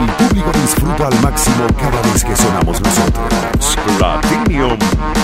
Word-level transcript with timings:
El 0.00 0.06
público 0.14 0.50
disfruta 0.62 1.08
al 1.08 1.20
máximo 1.20 1.66
cada 1.78 2.00
vez 2.00 2.24
que 2.24 2.34
sonamos 2.34 2.80
nosotros. 2.80 3.76
Platinum 3.98 4.78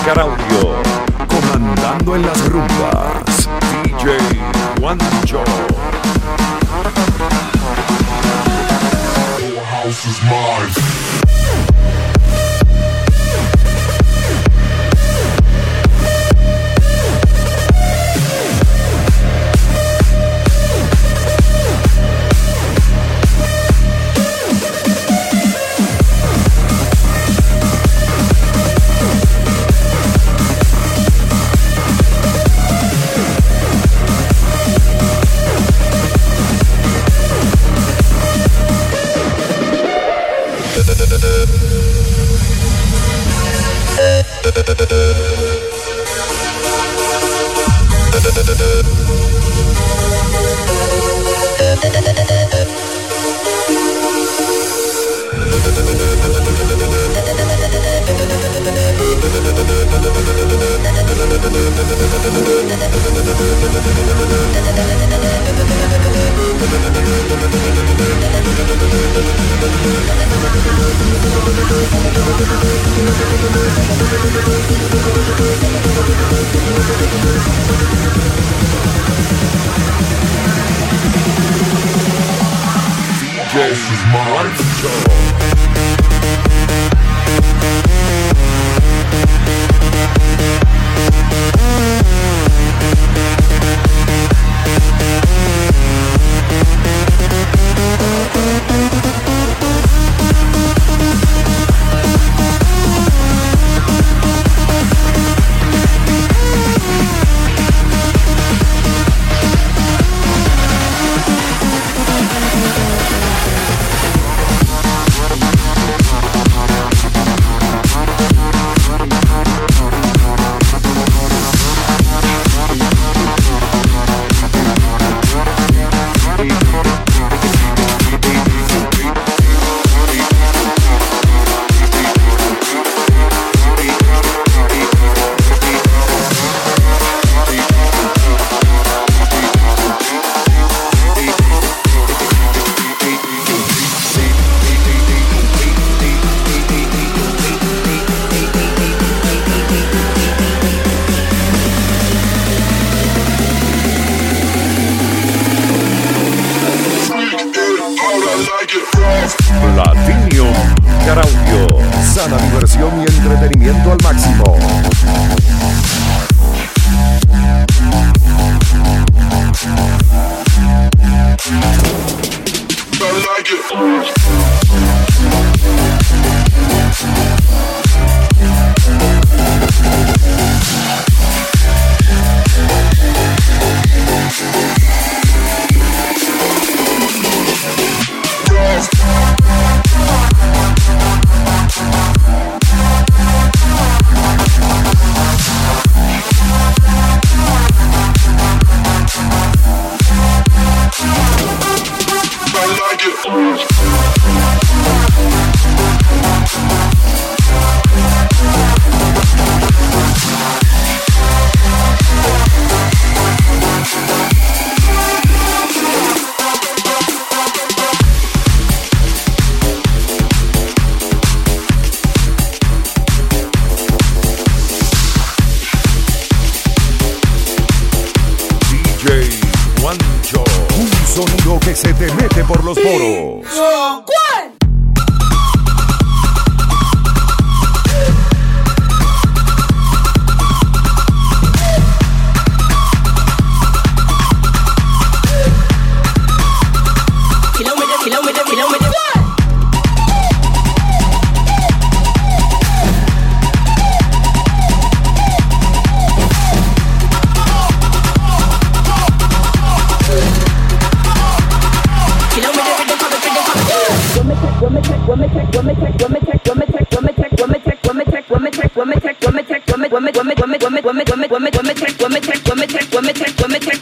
Caraudio, 0.05 0.75
comandando 1.27 2.15
en 2.15 2.21
las 2.21 2.45
rumbas, 2.47 3.49
DJ 3.83 4.17
Juancho. 4.79 5.43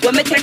When 0.05 0.13
me 0.17 0.34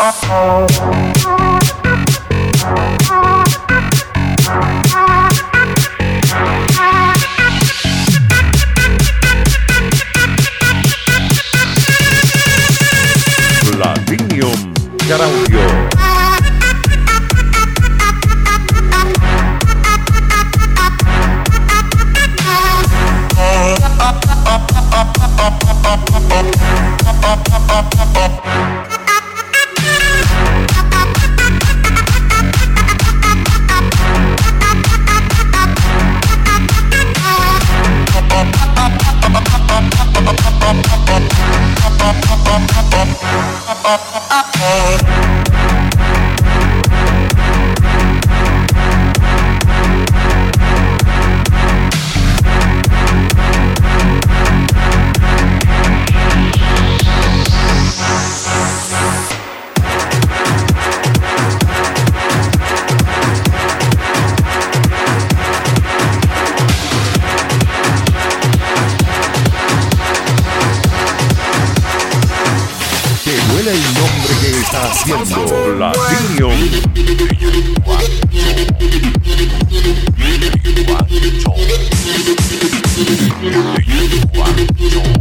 Platinum 0.00 1.19
que 74.40 74.60
está 74.60 74.90
haciendo? 74.90 75.44
Platinum. 75.76 76.54
Platinum 84.32 85.20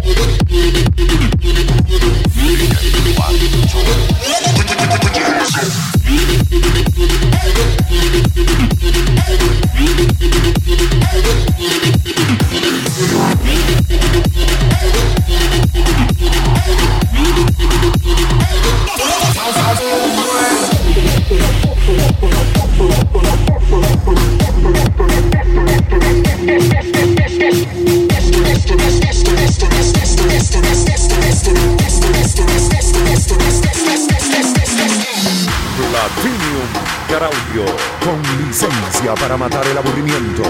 Caraudio. 37.10 37.66
Con 38.06 38.22
licencia 38.46 39.16
para 39.16 39.36
matar 39.36 39.66
el 39.66 39.78
aburrimiento. 39.78 40.44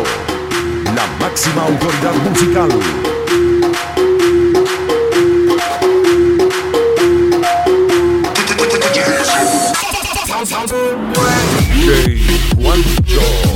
La 0.93 1.07
máxima 1.19 1.63
autoridad 1.63 2.13
musical. 2.29 3.18
Juancho. 12.79 13.48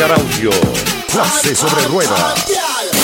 Platinum 0.00 0.08
Caraudio. 0.08 0.50
Clase 1.12 1.54
sobre 1.54 1.84
ruedas. 1.88 2.99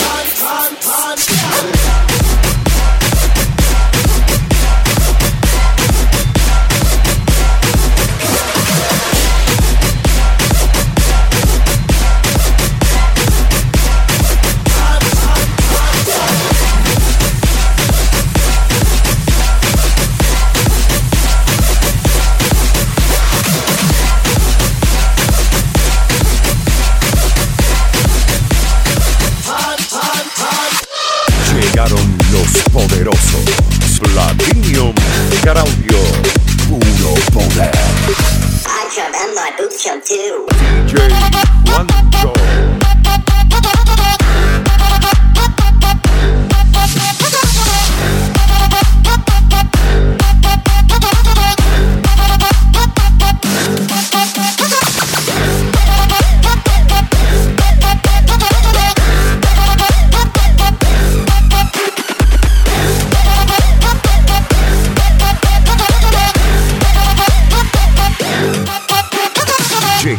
my 39.49 39.57
boots 39.57 39.85
come 39.85 40.03
too. 40.03 40.56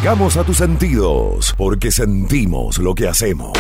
Llegamos 0.08 0.38
a 0.38 0.46
tus 0.46 0.56
sentidos 0.56 1.54
porque 1.58 1.92
sentimos 1.92 2.78
lo 2.78 2.96
que 2.96 3.10
hacemos. 3.10 3.52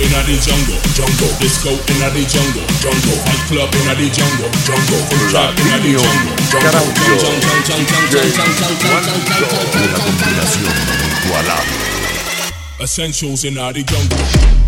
in 0.00 0.10
the 0.10 0.34
jungle, 0.42 0.80
jungle. 0.94 1.30
Disco 1.38 1.70
in 1.70 1.98
the 2.02 2.22
jungle, 2.26 2.66
jungle. 2.82 3.18
Fight 3.22 3.42
club 3.46 3.70
in 3.74 3.86
the 3.94 4.10
jungle, 4.10 4.50
jungle. 4.66 5.02
La 5.30 5.54
jungle, 5.54 6.02
jungle, 6.50 7.62
jungle. 7.66 7.94
Una 9.82 9.98
combinación 10.02 10.74
jungle, 11.28 11.58
Essentials 12.80 13.44
in 13.44 13.54
the 13.54 13.84
jungle. 13.86 14.64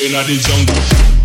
in 0.00 0.12
the 0.12 0.36
jungle. 0.42 1.23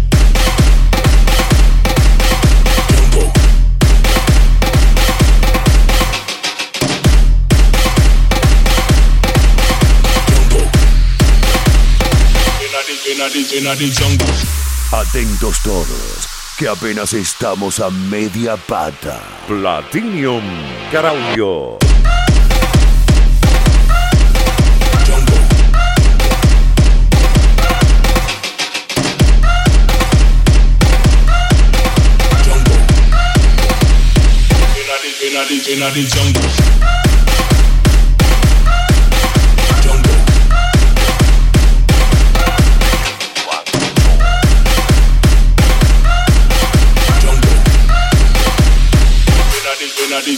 Atentos 14.91 15.57
todos, 15.63 16.27
que 16.57 16.67
apenas 16.67 17.13
estamos 17.13 17.79
a 17.79 17.91
media 17.91 18.57
pata. 18.57 19.21
Platinum 19.47 20.41
Caraudio. 20.91 21.77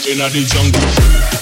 in 0.07 0.17
the 0.17 0.43
jungle. 0.47 1.40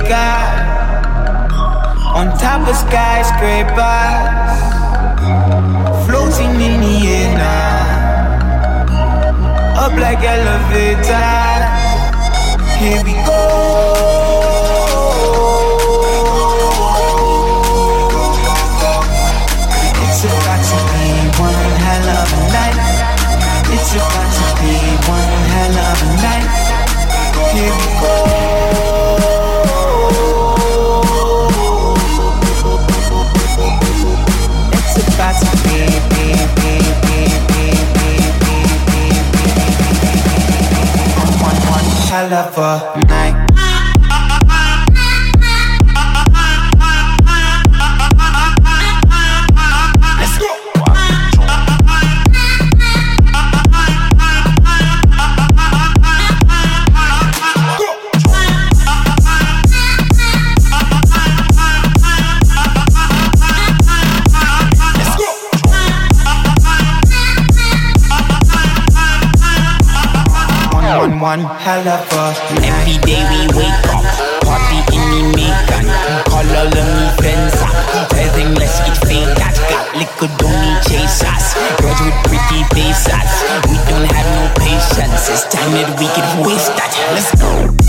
got 0.00 0.72
on 2.14 2.28
top 2.38 2.68
of 2.68 2.76
skyscrapers, 2.76 3.76
floating 6.06 6.60
in 6.60 6.80
the 6.80 7.08
air 7.08 7.34
now, 7.36 7.92
up 9.84 9.94
like 9.94 10.22
elevators. 10.22 11.06
Here 12.78 13.02
we 13.04 13.14
go. 13.26 14.21
One 71.22 71.38
hell 71.38 71.86
of 71.86 72.02
a 72.18 72.34
Every 72.66 72.98
day 73.06 73.22
we 73.30 73.46
wake 73.54 73.86
up, 73.94 74.02
party 74.42 74.78
in 74.90 75.06
the 75.14 75.22
Macon. 75.38 75.86
Call 76.26 76.42
all 76.42 76.66
of 76.66 76.88
me 76.98 77.06
friends 77.22 77.54
up. 77.62 78.10
Tell 78.10 78.30
them 78.34 78.54
let's 78.54 78.80
get 78.82 78.98
fake 79.06 79.30
that. 79.38 79.54
Got 79.70 79.86
liquor, 79.94 80.30
don't 80.42 80.58
need 80.58 80.82
chasers. 80.82 81.46
Girls 81.78 82.00
with 82.02 82.18
pretty 82.26 82.66
faces. 82.74 83.30
We 83.70 83.78
don't 83.86 84.10
have 84.10 84.28
no 84.34 84.50
patience. 84.58 85.30
It's 85.30 85.46
time 85.46 85.70
that 85.78 85.94
we 86.00 86.10
can 86.10 86.44
waste 86.44 86.74
that. 86.74 86.90
Let's 87.14 87.30
go. 87.40 87.81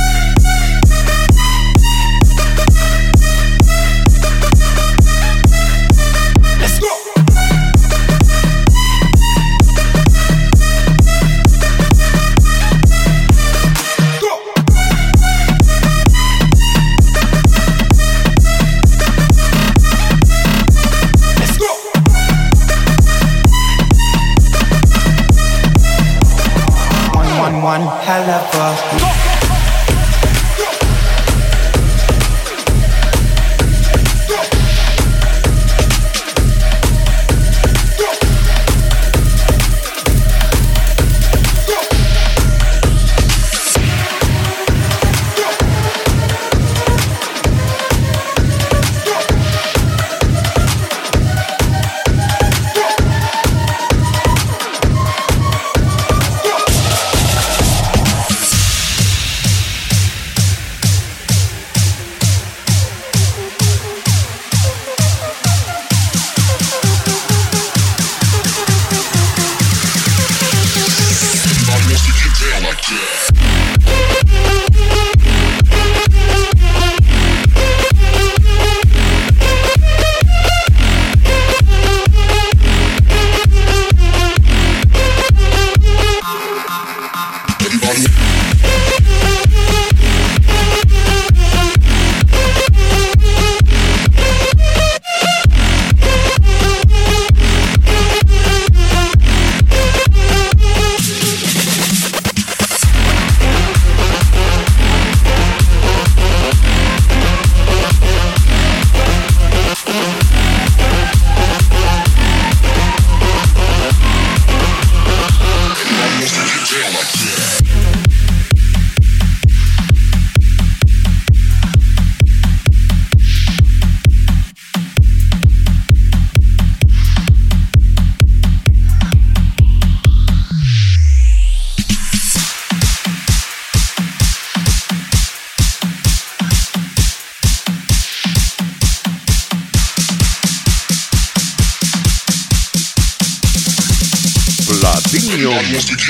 Hell 28.76 29.03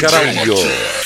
Carallo. 0.04 1.03